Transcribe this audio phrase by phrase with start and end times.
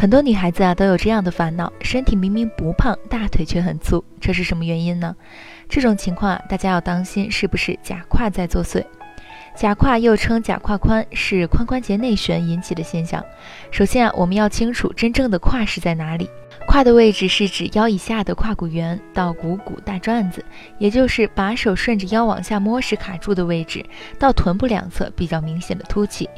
[0.00, 5.14] 很多女孩子啊都有这样的烦恼，身体明明不胖，大腿却很粗，这是什么原因呢？
[5.68, 8.82] 这种情况啊，大家要当心是不是假胯在作祟。
[9.54, 13.22] 假胯又称假胯宽，是髋关节内旋引起的现象。
[13.70, 16.30] 首先啊，我们要清楚真正的胯是在哪里。
[16.70, 20.44] 胯的位置是指腰以下的胯骨缘到股骨大转子，
[20.78, 23.84] 也就是把手顺着腰往下摸时卡住的位置，
[24.20, 26.30] 到臀部两侧比较明显的凸起。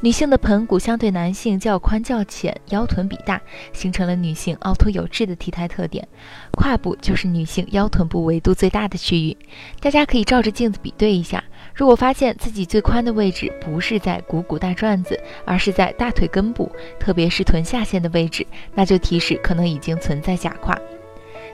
[0.00, 3.40] 女性的盆骨相对男性较宽较浅，腰臀比大，
[3.72, 6.06] 形成了女性凹凸有致的体态特点。
[6.52, 9.36] 胯部就是女性腰臀部维度最大的区域，
[9.80, 11.42] 大家可以照着镜子比对一下。
[11.74, 20.78] 如果发现自己最宽的位置不是在股骨大转子，而是在大腿根部，特别是臀下线的位置，那就提示可能已经存在假胯。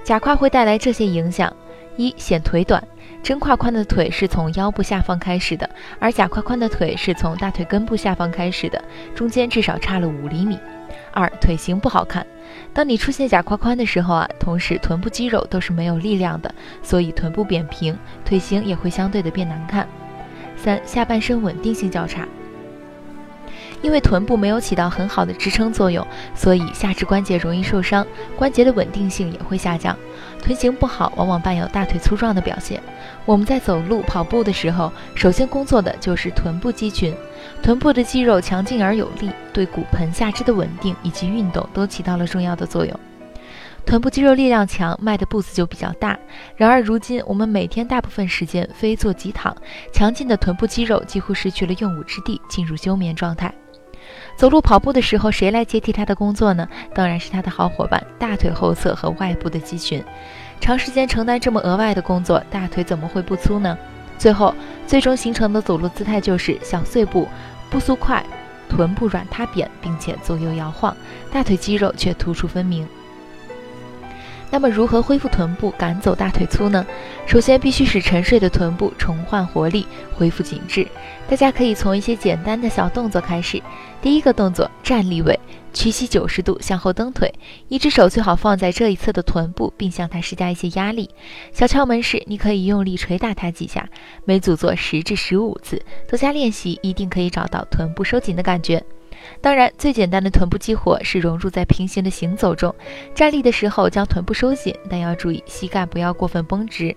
[0.02, 1.54] 假胯会带来这些影响：
[1.96, 2.82] 一、显腿短，
[3.22, 8.82] 真胯宽的腿是从腰部下方开始的，而假胯宽的腿是从大腿根部下方开始的，
[9.14, 10.58] 中间至少差了五厘米。
[11.12, 12.26] 二、腿型不好看。
[12.72, 19.86] 当你出现假胯宽的时候啊，同时臀部肌肉都是没有力量的，所以臀部扁平，腿型也会相对的变难看。
[20.56, 22.26] 三、下半身稳定性较差，
[23.82, 29.96] 因为臀部没有起到很好的支撑作用，所以下肢关节容易受伤，关节的稳定性也会下降。
[30.42, 32.80] 臀型不好，往往伴有大腿粗壮的表现。
[33.24, 37.14] 我们在走路、跑步的时候，首先工作的就是臀部肌群，
[37.62, 43.00] 臀部的肌肉强劲而有力，对骨盆下肢的稳定以及运动都起到了重要的作用。
[43.84, 46.18] 臀部肌肉力量强，迈的步子就比较大。
[46.56, 49.56] 然而如今，我们每天大部分时间非坐即躺，
[49.92, 53.52] 强劲的臀部肌肉几乎失去了用武之地，进入休眠状态。
[54.36, 56.68] 走路跑步的时候，谁来接替他的工作呢？
[56.94, 60.02] 当然是他的好伙伴——大腿后侧和外部的肌群。
[60.60, 63.76] 长时间承担这么额外的工作，大腿怎么会不粗呢？
[64.18, 64.54] 最后，
[64.86, 67.28] 最终形成的走路姿态就是小碎步，
[67.70, 68.24] 步速快，
[68.68, 70.96] 臀部软塌扁，并且左右摇晃，
[71.32, 72.86] 大腿肌肉却突出分明。
[74.50, 76.84] 那么如何恢复臀部，赶走大腿粗呢？
[77.26, 80.86] 首先必须使沉睡的臀部重焕活力，恢复紧致。
[81.28, 83.62] 大家可以从一些简单的小动作开始。
[84.00, 85.38] 第一个动作，站立位，
[85.74, 87.30] 屈膝九十度向后蹬腿，
[87.68, 91.10] 一只手最好放在这一侧的臀部，并向它施加一些压力。
[91.52, 93.86] 小窍门是，你可以用力捶打它几下，
[94.24, 98.82] 每组做十至十五次，多加练习，一定可以找到臀部收紧的感觉。
[99.40, 102.74] 当然，最简单的臀部激活是融入在平行的行走中。
[103.14, 106.94] 站立的时候将臀部收紧，但要注意膝盖不要过分绷直。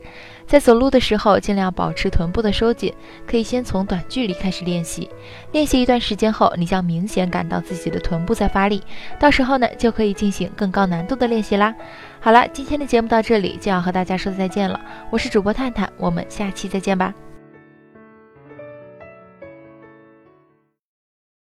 [0.48, 2.94] 在走路的时候，尽量保持臀部的收紧。
[3.26, 5.10] 可以先从短距离开始练习，
[5.52, 8.82] 练习一段时间后，你将明显感到自己的臀部在发力。
[9.20, 11.74] 到时候呢，就可以进行更高难度的练习啦。
[12.20, 14.80] 好了，今天的节目到这里就要和大家说再见了。
[15.10, 17.31] 我是主播探探，我们下期再见吧。